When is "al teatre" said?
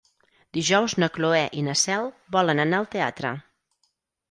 2.83-3.37